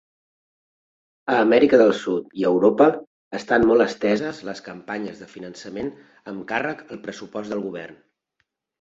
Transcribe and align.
A 1.33 1.35
Amèrica 1.41 1.79
del 1.81 1.93
Sud 1.97 2.33
i 2.41 2.47
a 2.47 2.55
Europa 2.55 2.89
estan 3.41 3.67
molt 3.73 3.87
esteses 3.87 4.43
les 4.51 4.65
campanyes 4.71 5.23
de 5.27 5.31
finançament 5.37 5.95
amb 6.35 6.47
càrrec 6.55 6.87
al 6.91 7.07
pressupost 7.09 7.55
del 7.57 7.67
govern. 7.71 8.07